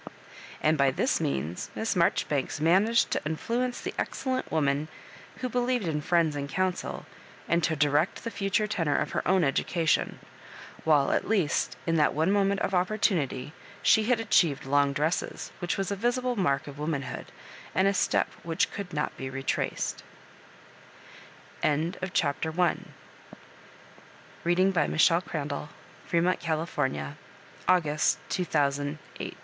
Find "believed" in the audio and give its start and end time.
5.47-5.87